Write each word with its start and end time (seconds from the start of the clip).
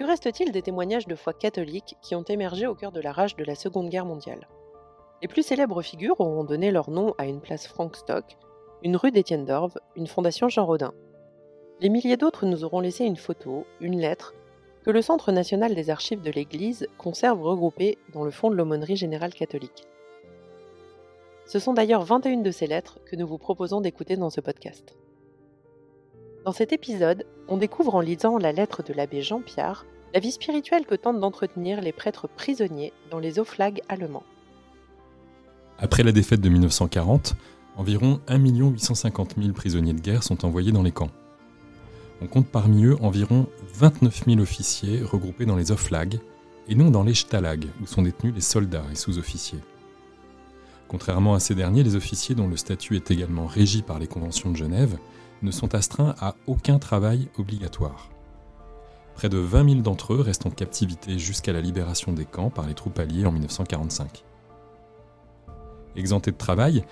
Que 0.00 0.06
reste-t-il 0.06 0.50
des 0.50 0.62
témoignages 0.62 1.06
de 1.06 1.14
foi 1.14 1.34
catholique 1.34 1.98
qui 2.00 2.14
ont 2.14 2.22
émergé 2.22 2.66
au 2.66 2.74
cœur 2.74 2.90
de 2.90 3.02
la 3.02 3.12
rage 3.12 3.36
de 3.36 3.44
la 3.44 3.54
Seconde 3.54 3.90
Guerre 3.90 4.06
mondiale? 4.06 4.48
Les 5.20 5.28
plus 5.28 5.42
célèbres 5.42 5.82
figures 5.82 6.18
auront 6.20 6.42
donné 6.42 6.70
leur 6.70 6.88
nom 6.88 7.14
à 7.18 7.26
une 7.26 7.42
place 7.42 7.66
Frank 7.66 7.94
Stock, 7.94 8.24
une 8.82 8.96
rue 8.96 9.10
d'Étienne 9.10 9.44
d'Orve, 9.44 9.76
une 9.96 10.06
fondation 10.06 10.48
Jean 10.48 10.64
Rodin. 10.64 10.94
Les 11.80 11.90
milliers 11.90 12.16
d'autres 12.16 12.46
nous 12.46 12.64
auront 12.64 12.80
laissé 12.80 13.04
une 13.04 13.18
photo, 13.18 13.66
une 13.78 14.00
lettre, 14.00 14.32
que 14.86 14.90
le 14.90 15.02
Centre 15.02 15.32
national 15.32 15.74
des 15.74 15.90
archives 15.90 16.22
de 16.22 16.30
l'Église 16.30 16.88
conserve 16.96 17.42
regroupées 17.42 17.98
dans 18.14 18.24
le 18.24 18.30
fond 18.30 18.48
de 18.48 18.56
l'aumônerie 18.56 18.96
générale 18.96 19.34
catholique. 19.34 19.86
Ce 21.44 21.58
sont 21.58 21.74
d'ailleurs 21.74 22.04
21 22.04 22.38
de 22.38 22.50
ces 22.50 22.66
lettres 22.66 23.00
que 23.04 23.16
nous 23.16 23.26
vous 23.26 23.36
proposons 23.36 23.82
d'écouter 23.82 24.16
dans 24.16 24.30
ce 24.30 24.40
podcast. 24.40 24.96
Dans 26.44 26.52
cet 26.52 26.72
épisode, 26.72 27.26
on 27.48 27.58
découvre 27.58 27.94
en 27.94 28.00
lisant 28.00 28.38
la 28.38 28.52
lettre 28.52 28.82
de 28.82 28.94
l'abbé 28.94 29.20
Jean-Pierre 29.20 29.84
la 30.14 30.20
vie 30.20 30.32
spirituelle 30.32 30.86
que 30.86 30.94
tentent 30.94 31.20
d'entretenir 31.20 31.82
les 31.82 31.92
prêtres 31.92 32.28
prisonniers 32.28 32.92
dans 33.10 33.18
les 33.18 33.38
oflags 33.38 33.82
allemands. 33.88 34.24
Après 35.78 36.02
la 36.02 36.12
défaite 36.12 36.40
de 36.40 36.48
1940, 36.48 37.36
environ 37.76 38.20
1 38.26 38.38
850 38.38 39.34
000 39.38 39.52
prisonniers 39.52 39.92
de 39.92 40.00
guerre 40.00 40.22
sont 40.22 40.44
envoyés 40.46 40.72
dans 40.72 40.82
les 40.82 40.92
camps. 40.92 41.10
On 42.22 42.26
compte 42.26 42.48
parmi 42.48 42.84
eux 42.84 42.96
environ 43.02 43.46
29 43.74 44.24
000 44.26 44.40
officiers 44.40 45.02
regroupés 45.02 45.46
dans 45.46 45.56
les 45.56 45.72
oflags 45.72 46.20
et 46.68 46.74
non 46.74 46.90
dans 46.90 47.02
les 47.02 47.14
Stalag, 47.14 47.66
où 47.82 47.86
sont 47.86 48.02
détenus 48.02 48.34
les 48.34 48.40
soldats 48.40 48.84
et 48.90 48.96
sous-officiers. 48.96 49.60
Contrairement 50.88 51.34
à 51.34 51.40
ces 51.40 51.54
derniers, 51.54 51.82
les 51.82 51.96
officiers 51.96 52.34
dont 52.34 52.48
le 52.48 52.56
statut 52.56 52.96
est 52.96 53.10
également 53.10 53.46
régi 53.46 53.82
par 53.82 53.98
les 53.98 54.06
conventions 54.06 54.50
de 54.50 54.56
Genève 54.56 54.98
ne 55.42 55.50
sont 55.50 55.74
astreints 55.74 56.14
à 56.20 56.34
aucun 56.46 56.78
travail 56.78 57.28
obligatoire. 57.38 58.10
Près 59.14 59.28
de 59.28 59.38
20 59.38 59.68
000 59.68 59.80
d'entre 59.82 60.14
eux 60.14 60.20
restent 60.20 60.46
en 60.46 60.50
captivité 60.50 61.18
jusqu'à 61.18 61.52
la 61.52 61.60
libération 61.60 62.12
des 62.12 62.24
camps 62.24 62.50
par 62.50 62.66
les 62.66 62.74
troupes 62.74 62.98
alliées 62.98 63.26
en 63.26 63.32
1945. 63.32 64.24
Exemptés 65.96 66.30
de 66.30 66.36
travail, 66.36 66.84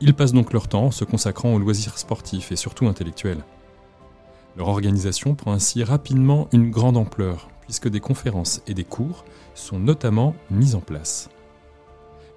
ils 0.00 0.14
passent 0.14 0.32
donc 0.32 0.52
leur 0.52 0.68
temps 0.68 0.86
en 0.86 0.90
se 0.90 1.04
consacrant 1.04 1.54
aux 1.54 1.58
loisirs 1.58 1.98
sportifs 1.98 2.52
et 2.52 2.56
surtout 2.56 2.86
intellectuels. 2.86 3.44
Leur 4.56 4.68
organisation 4.68 5.34
prend 5.34 5.52
ainsi 5.52 5.82
rapidement 5.82 6.48
une 6.52 6.70
grande 6.70 6.96
ampleur, 6.96 7.48
puisque 7.62 7.88
des 7.88 8.00
conférences 8.00 8.62
et 8.66 8.74
des 8.74 8.84
cours 8.84 9.24
sont 9.54 9.78
notamment 9.78 10.34
mis 10.50 10.74
en 10.74 10.80
place. 10.80 11.30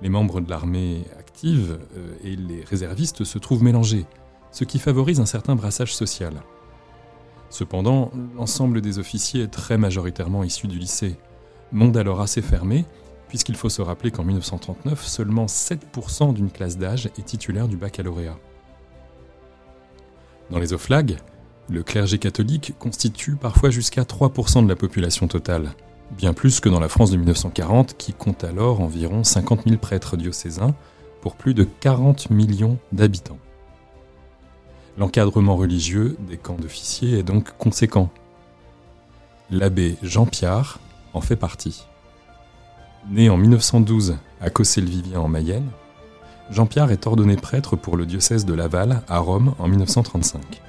Les 0.01 0.09
membres 0.09 0.41
de 0.41 0.49
l'armée 0.49 1.03
active 1.19 1.79
euh, 1.97 2.15
et 2.23 2.35
les 2.35 2.63
réservistes 2.63 3.23
se 3.23 3.37
trouvent 3.37 3.63
mélangés, 3.63 4.05
ce 4.55 4.63
qui 4.63 4.79
favorise 4.79 5.19
un 5.19 5.25
certain 5.25 5.53
brassage 5.53 5.93
social. 5.93 6.41
Cependant, 7.49 8.09
l'ensemble 8.37 8.79
des 8.79 8.99
officiers 8.99 9.43
est 9.43 9.51
très 9.51 9.77
majoritairement 9.77 10.45
issu 10.45 10.67
du 10.67 10.79
lycée, 10.79 11.17
monde 11.73 11.97
alors 11.97 12.21
assez 12.21 12.41
fermé, 12.41 12.85
puisqu'il 13.27 13.57
faut 13.57 13.67
se 13.67 13.81
rappeler 13.81 14.11
qu'en 14.11 14.23
1939, 14.23 15.05
seulement 15.05 15.47
7% 15.47 16.33
d'une 16.33 16.49
classe 16.49 16.77
d'âge 16.77 17.07
est 17.17 17.25
titulaire 17.25 17.67
du 17.67 17.75
baccalauréat. 17.75 18.37
Dans 20.51 20.59
les 20.59 20.71
OFLAG, 20.71 21.17
le 21.67 21.83
clergé 21.83 22.17
catholique 22.17 22.75
constitue 22.79 23.35
parfois 23.35 23.71
jusqu'à 23.71 24.03
3% 24.03 24.63
de 24.63 24.69
la 24.69 24.77
population 24.77 25.27
totale, 25.27 25.73
bien 26.17 26.31
plus 26.31 26.61
que 26.61 26.69
dans 26.69 26.79
la 26.79 26.87
France 26.87 27.11
de 27.11 27.17
1940 27.17 27.97
qui 27.97 28.13
compte 28.13 28.45
alors 28.45 28.79
environ 28.79 29.25
50 29.25 29.63
000 29.67 29.79
prêtres 29.79 30.15
diocésains 30.15 30.75
pour 31.19 31.35
plus 31.35 31.53
de 31.53 31.65
40 31.65 32.29
millions 32.29 32.77
d'habitants. 32.93 33.39
L'encadrement 34.97 35.57
religieux 35.57 36.15
des 36.27 36.37
camps 36.37 36.55
d'officiers 36.55 37.19
est 37.19 37.23
donc 37.23 37.51
conséquent. 37.57 38.09
L'abbé 39.51 39.97
Jean 40.01 40.25
Pierre 40.25 40.79
en 41.13 41.21
fait 41.21 41.35
partie. 41.35 41.85
Né 43.09 43.29
en 43.29 43.37
1912 43.37 44.17
à 44.39 44.49
Cossé-le-Vivien 44.49 45.19
en 45.19 45.27
Mayenne, 45.27 45.69
Jean 46.49 46.65
Pierre 46.65 46.91
est 46.91 47.07
ordonné 47.07 47.35
prêtre 47.35 47.75
pour 47.75 47.97
le 47.97 48.05
diocèse 48.05 48.45
de 48.45 48.53
Laval 48.53 49.03
à 49.09 49.19
Rome 49.19 49.53
en 49.59 49.67
1935. 49.67 50.61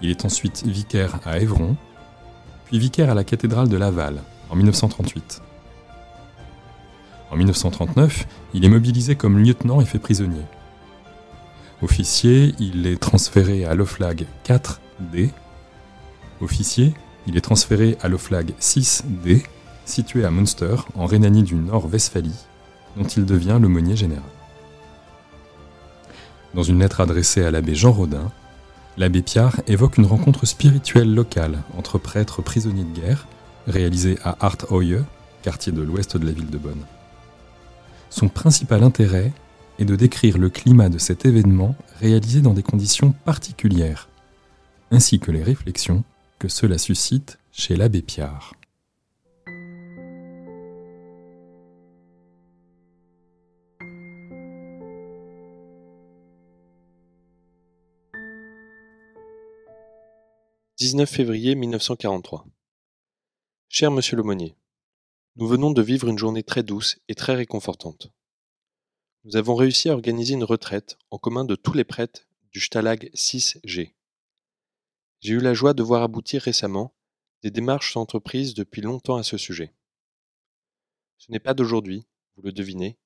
Il 0.00 0.10
est 0.10 0.24
ensuite 0.24 0.66
vicaire 0.66 1.20
à 1.24 1.38
Évron, 1.38 1.76
puis 2.64 2.78
vicaire 2.78 3.10
à 3.10 3.14
la 3.14 3.24
cathédrale 3.24 3.68
de 3.68 3.76
Laval 3.76 4.22
en 4.50 4.56
1938. 4.56 5.40
En 7.30 7.36
1939, 7.36 8.26
il 8.54 8.64
est 8.64 8.68
mobilisé 8.68 9.14
comme 9.14 9.38
lieutenant 9.38 9.80
et 9.80 9.84
fait 9.84 9.98
prisonnier. 9.98 10.42
Officier, 11.82 12.54
il 12.60 12.86
est 12.86 12.96
transféré 12.96 13.64
à 13.64 13.74
l'OFLAG 13.74 14.26
4D. 14.46 15.30
Officier, 16.40 16.94
il 17.26 17.36
est 17.36 17.40
transféré 17.40 17.98
à 18.00 18.08
l'OFLAG 18.08 18.54
6D, 18.60 19.42
situé 19.84 20.24
à 20.24 20.30
Münster, 20.30 20.76
en 20.94 21.06
Rhénanie 21.06 21.42
du 21.42 21.56
Nord-Westphalie, 21.56 22.38
dont 22.96 23.02
il 23.02 23.26
devient 23.26 23.58
l'aumônier 23.60 23.96
général. 23.96 24.22
Dans 26.54 26.62
une 26.62 26.78
lettre 26.78 27.00
adressée 27.00 27.44
à 27.44 27.50
l'abbé 27.50 27.74
Jean 27.74 27.90
Rodin, 27.90 28.30
l'abbé 28.96 29.20
Pierre 29.20 29.60
évoque 29.66 29.98
une 29.98 30.06
rencontre 30.06 30.46
spirituelle 30.46 31.12
locale 31.12 31.64
entre 31.76 31.98
prêtres 31.98 32.42
prisonniers 32.42 32.84
de 32.84 33.00
guerre, 33.00 33.26
réalisée 33.66 34.18
à 34.22 34.36
Arthoye, 34.38 35.02
quartier 35.42 35.72
de 35.72 35.82
l'ouest 35.82 36.16
de 36.16 36.26
la 36.26 36.32
ville 36.32 36.50
de 36.50 36.58
Bonn. 36.58 36.78
Son 38.08 38.28
principal 38.28 38.84
intérêt 38.84 39.32
et 39.82 39.84
de 39.84 39.96
décrire 39.96 40.38
le 40.38 40.48
climat 40.48 40.88
de 40.88 40.98
cet 40.98 41.26
événement 41.26 41.74
réalisé 41.98 42.40
dans 42.40 42.54
des 42.54 42.62
conditions 42.62 43.10
particulières, 43.24 44.08
ainsi 44.92 45.18
que 45.18 45.32
les 45.32 45.42
réflexions 45.42 46.04
que 46.38 46.46
cela 46.46 46.78
suscite 46.78 47.40
chez 47.50 47.74
l'abbé 47.74 48.00
Piard. 48.00 48.54
«19 60.78 61.10
février 61.10 61.56
1943. 61.56 62.46
Cher 63.68 63.90
Monsieur 63.90 64.16
l'aumônier, 64.16 64.54
nous 65.34 65.48
venons 65.48 65.72
de 65.72 65.82
vivre 65.82 66.06
une 66.06 66.18
journée 66.18 66.44
très 66.44 66.62
douce 66.62 67.00
et 67.08 67.16
très 67.16 67.34
réconfortante. 67.34 68.12
Nous 69.24 69.36
avons 69.36 69.54
réussi 69.54 69.88
à 69.88 69.92
organiser 69.92 70.34
une 70.34 70.42
retraite 70.42 70.98
en 71.10 71.18
commun 71.18 71.44
de 71.44 71.54
tous 71.54 71.74
les 71.74 71.84
prêtres 71.84 72.26
du 72.50 72.58
Stalag 72.58 73.08
6G. 73.14 73.92
J'ai 75.20 75.32
eu 75.32 75.38
la 75.38 75.54
joie 75.54 75.74
de 75.74 75.82
voir 75.84 76.02
aboutir 76.02 76.42
récemment 76.42 76.92
des 77.42 77.52
démarches 77.52 77.96
entreprises 77.96 78.52
depuis 78.54 78.80
longtemps 78.80 79.14
à 79.14 79.22
ce 79.22 79.36
sujet. 79.36 79.72
Ce 81.18 81.30
n'est 81.30 81.38
pas 81.38 81.54
d'aujourd'hui, 81.54 82.04
vous 82.34 82.42
le 82.42 82.50
devinez, 82.50 82.98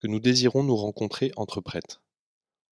que 0.00 0.06
nous 0.06 0.20
désirons 0.20 0.64
nous 0.64 0.76
rencontrer 0.76 1.32
entre 1.36 1.62
prêtres, 1.62 2.02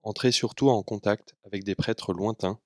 entrer 0.02 0.30
surtout 0.30 0.68
en 0.68 0.82
contact 0.82 1.34
avec 1.44 1.64
des 1.64 1.74
prêtres 1.74 2.12
lointains 2.12 2.60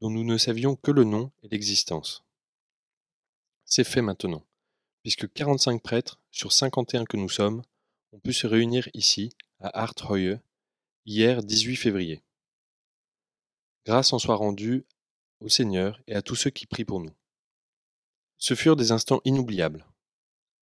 dont 0.00 0.10
nous 0.10 0.24
ne 0.24 0.36
savions 0.36 0.74
que 0.74 0.90
le 0.90 1.04
nom 1.04 1.30
et 1.44 1.48
l'existence. 1.48 2.24
C'est 3.66 3.84
fait 3.84 4.02
maintenant, 4.02 4.44
puisque 5.02 5.32
45 5.32 5.80
prêtres 5.80 6.20
sur 6.32 6.52
51 6.52 7.04
que 7.04 7.16
nous 7.16 7.28
sommes 7.28 7.62
ont 8.10 8.18
pu 8.18 8.32
se 8.32 8.48
réunir 8.48 8.88
ici, 8.94 9.30
à 9.60 9.82
Arthoye, 9.82 10.38
hier 11.06 11.42
18 11.42 11.76
février. 11.76 12.22
Grâce 13.86 14.12
en 14.12 14.18
soit 14.18 14.36
rendue 14.36 14.84
au 15.40 15.48
Seigneur 15.48 16.00
et 16.06 16.14
à 16.14 16.22
tous 16.22 16.36
ceux 16.36 16.50
qui 16.50 16.66
prient 16.66 16.84
pour 16.84 17.00
nous. 17.00 17.14
Ce 18.38 18.54
furent 18.54 18.76
des 18.76 18.92
instants 18.92 19.20
inoubliables. 19.24 19.86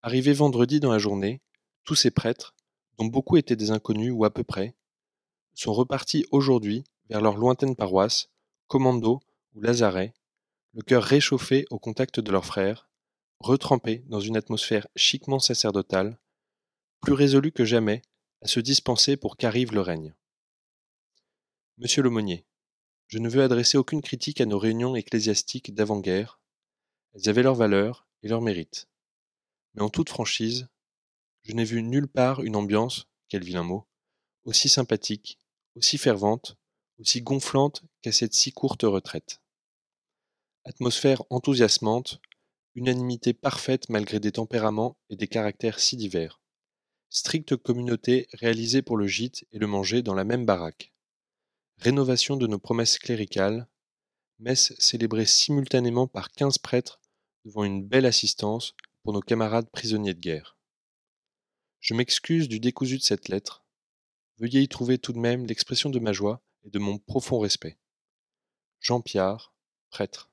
Arrivés 0.02 0.32
vendredi 0.32 0.80
dans 0.80 0.92
la 0.92 0.98
journée, 0.98 1.40
tous 1.84 1.94
ces 1.94 2.10
prêtres, 2.10 2.54
dont 2.98 3.06
beaucoup 3.06 3.36
étaient 3.36 3.56
des 3.56 3.70
inconnus 3.70 4.12
ou 4.12 4.24
à 4.24 4.30
peu 4.32 4.44
près, 4.44 4.74
sont 5.54 5.72
repartis 5.72 6.26
aujourd'hui 6.30 6.84
vers 7.08 7.20
leur 7.20 7.36
lointaine 7.36 7.76
paroisse, 7.76 8.28
commando 8.66 9.20
ou 9.54 9.60
lazaret, 9.60 10.14
le 10.74 10.82
cœur 10.82 11.02
réchauffé 11.02 11.66
au 11.70 11.78
contact 11.78 12.20
de 12.20 12.30
leurs 12.30 12.46
frères, 12.46 12.88
retrempés 13.38 14.04
dans 14.06 14.20
une 14.20 14.36
atmosphère 14.36 14.86
chiquement 14.96 15.38
sacerdotale, 15.38 16.18
plus 17.00 17.12
résolus 17.12 17.52
que 17.52 17.64
jamais 17.64 18.02
à 18.42 18.48
se 18.48 18.58
dispenser 18.58 19.16
pour 19.16 19.36
qu'arrive 19.36 19.72
le 19.72 19.80
règne. 19.80 20.14
Monsieur 21.78 22.02
l'aumônier, 22.02 22.44
je 23.06 23.18
ne 23.18 23.28
veux 23.28 23.42
adresser 23.42 23.78
aucune 23.78 24.02
critique 24.02 24.40
à 24.40 24.46
nos 24.46 24.58
réunions 24.58 24.96
ecclésiastiques 24.96 25.74
d'avant-guerre, 25.74 26.40
elles 27.14 27.28
avaient 27.28 27.44
leur 27.44 27.54
valeur 27.54 28.06
et 28.22 28.28
leur 28.28 28.40
mérite. 28.40 28.88
Mais 29.74 29.82
en 29.82 29.90
toute 29.90 30.08
franchise, 30.08 30.66
je 31.42 31.52
n'ai 31.52 31.64
vu 31.64 31.82
nulle 31.82 32.08
part 32.08 32.42
une 32.42 32.56
ambiance, 32.56 33.06
quel 33.28 33.44
vilain 33.44 33.62
mot, 33.62 33.86
aussi 34.44 34.68
sympathique, 34.68 35.38
aussi 35.76 35.96
fervente, 35.96 36.56
aussi 36.98 37.22
gonflante 37.22 37.84
qu'à 38.02 38.10
cette 38.10 38.34
si 38.34 38.52
courte 38.52 38.82
retraite. 38.82 39.40
Atmosphère 40.64 41.22
enthousiasmante, 41.30 42.20
unanimité 42.74 43.34
parfaite 43.34 43.88
malgré 43.88 44.18
des 44.18 44.32
tempéraments 44.32 44.96
et 45.10 45.16
des 45.16 45.28
caractères 45.28 45.78
si 45.78 45.96
divers. 45.96 46.41
Stricte 47.14 47.56
communauté 47.56 48.26
réalisée 48.32 48.80
pour 48.80 48.96
le 48.96 49.06
gîte 49.06 49.44
et 49.52 49.58
le 49.58 49.66
manger 49.66 50.00
dans 50.00 50.14
la 50.14 50.24
même 50.24 50.46
baraque. 50.46 50.94
Rénovation 51.76 52.38
de 52.38 52.46
nos 52.46 52.58
promesses 52.58 52.98
cléricales. 52.98 53.68
Messe 54.38 54.72
célébrée 54.78 55.26
simultanément 55.26 56.06
par 56.06 56.32
quinze 56.32 56.56
prêtres 56.56 57.02
devant 57.44 57.64
une 57.64 57.86
belle 57.86 58.06
assistance 58.06 58.74
pour 59.02 59.12
nos 59.12 59.20
camarades 59.20 59.68
prisonniers 59.70 60.14
de 60.14 60.20
guerre. 60.20 60.56
Je 61.80 61.92
m'excuse 61.92 62.48
du 62.48 62.60
décousu 62.60 62.96
de 62.96 63.02
cette 63.02 63.28
lettre. 63.28 63.66
Veuillez 64.38 64.62
y 64.62 64.68
trouver 64.68 64.96
tout 64.96 65.12
de 65.12 65.18
même 65.18 65.44
l'expression 65.44 65.90
de 65.90 65.98
ma 65.98 66.14
joie 66.14 66.42
et 66.64 66.70
de 66.70 66.78
mon 66.78 66.98
profond 66.98 67.40
respect. 67.40 67.78
Jean 68.80 69.02
Piard, 69.02 69.54
prêtre. 69.90 70.31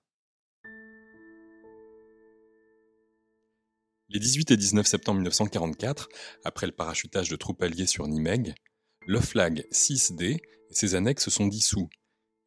Les 4.12 4.20
18 4.20 4.50
et 4.50 4.58
19 4.58 4.88
septembre 4.88 5.18
1944, 5.18 6.10
après 6.44 6.66
le 6.66 6.72
parachutage 6.72 7.30
de 7.30 7.36
troupes 7.36 7.62
alliées 7.62 7.86
sur 7.86 8.08
Nimeg, 8.08 8.56
le 9.06 9.20
flag 9.20 9.68
6D 9.72 10.24
et 10.24 10.42
ses 10.72 10.96
annexes 10.96 11.30
sont 11.30 11.46
dissous, 11.46 11.88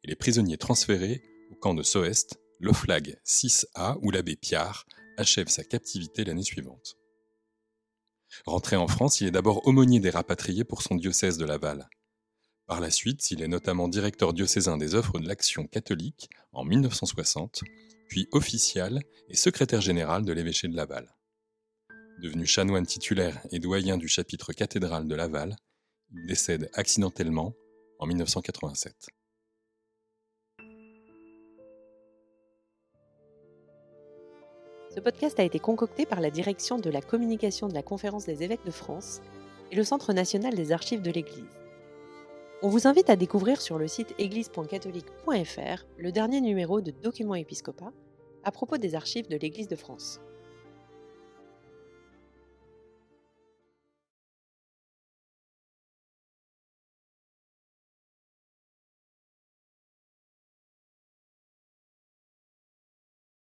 et 0.03 0.09
les 0.09 0.17
prisonniers 0.17 0.57
transférés 0.57 1.23
au 1.51 1.55
camp 1.55 1.73
de 1.73 1.81
Soest, 1.81 2.37
le 2.59 2.73
flag 2.73 3.17
6A 3.25 3.97
où 4.01 4.11
l'abbé 4.11 4.35
Piard 4.35 4.85
achève 5.15 5.47
sa 5.47 5.63
captivité 5.63 6.25
l'année 6.25 6.43
suivante. 6.43 6.97
Rentré 8.45 8.75
en 8.75 8.89
France, 8.89 9.21
il 9.21 9.27
est 9.27 9.31
d'abord 9.31 9.65
aumônier 9.65 10.01
des 10.01 10.09
rapatriés 10.09 10.65
pour 10.65 10.81
son 10.81 10.95
diocèse 10.95 11.37
de 11.37 11.45
Laval. 11.45 11.87
Par 12.65 12.81
la 12.81 12.91
suite, 12.91 13.31
il 13.31 13.41
est 13.41 13.47
notamment 13.47 13.87
directeur 13.87 14.33
diocésain 14.33 14.75
des 14.75 14.95
œuvres 14.95 15.17
de 15.17 15.27
l'Action 15.29 15.65
catholique 15.67 16.29
en 16.51 16.65
1960, 16.65 17.61
puis 18.09 18.27
official 18.33 19.01
et 19.29 19.37
secrétaire 19.37 19.79
général 19.79 20.25
de 20.25 20.33
l'évêché 20.33 20.67
de 20.67 20.75
Laval. 20.75 21.15
Devenu 22.21 22.45
chanoine 22.45 22.85
titulaire 22.85 23.41
et 23.51 23.59
doyen 23.59 23.97
du 23.97 24.07
chapitre 24.07 24.53
cathédral 24.53 25.07
de 25.07 25.15
Laval, 25.15 25.55
il 26.11 26.25
décède 26.27 26.69
accidentellement 26.73 27.53
en 27.99 28.05
1987. 28.05 29.09
Ce 34.95 34.99
podcast 34.99 35.39
a 35.39 35.43
été 35.43 35.57
concocté 35.57 36.05
par 36.05 36.21
la 36.21 36.29
direction 36.29 36.77
de 36.77 36.89
la 36.91 37.01
communication 37.01 37.67
de 37.67 37.73
la 37.73 37.81
Conférence 37.81 38.25
des 38.25 38.43
évêques 38.43 38.65
de 38.65 38.71
France 38.71 39.21
et 39.71 39.75
le 39.75 39.83
Centre 39.83 40.13
national 40.13 40.53
des 40.53 40.71
archives 40.71 41.01
de 41.01 41.09
l'Église. 41.09 41.43
On 42.61 42.69
vous 42.69 42.87
invite 42.87 43.09
à 43.09 43.15
découvrir 43.15 43.59
sur 43.59 43.79
le 43.79 43.87
site 43.87 44.13
église.catholique.fr 44.19 45.85
le 45.97 46.11
dernier 46.11 46.41
numéro 46.41 46.79
de 46.79 46.91
Documents 46.91 47.33
Épiscopat 47.35 47.91
à 48.43 48.51
propos 48.51 48.77
des 48.77 48.93
archives 48.93 49.27
de 49.27 49.35
l'Église 49.35 49.67
de 49.67 49.75
France. 49.75 50.21